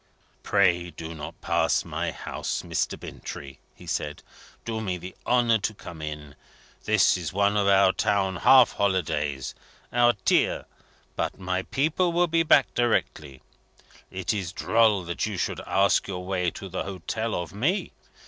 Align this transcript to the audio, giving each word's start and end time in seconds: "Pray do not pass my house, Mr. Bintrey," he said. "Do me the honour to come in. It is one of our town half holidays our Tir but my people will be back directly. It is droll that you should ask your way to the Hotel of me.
"Pray 0.41 0.89
do 0.89 1.13
not 1.13 1.39
pass 1.41 1.85
my 1.85 2.09
house, 2.09 2.63
Mr. 2.63 2.99
Bintrey," 2.99 3.59
he 3.75 3.85
said. 3.85 4.23
"Do 4.65 4.81
me 4.81 4.97
the 4.97 5.15
honour 5.27 5.59
to 5.59 5.75
come 5.75 6.01
in. 6.01 6.33
It 6.87 7.15
is 7.19 7.31
one 7.31 7.55
of 7.55 7.67
our 7.67 7.91
town 7.91 8.37
half 8.37 8.71
holidays 8.71 9.53
our 9.93 10.13
Tir 10.25 10.65
but 11.15 11.39
my 11.39 11.61
people 11.61 12.11
will 12.11 12.25
be 12.25 12.41
back 12.41 12.73
directly. 12.73 13.43
It 14.09 14.33
is 14.33 14.51
droll 14.51 15.03
that 15.03 15.27
you 15.27 15.37
should 15.37 15.61
ask 15.67 16.07
your 16.07 16.25
way 16.25 16.49
to 16.49 16.67
the 16.67 16.81
Hotel 16.81 17.35
of 17.35 17.53
me. 17.53 17.91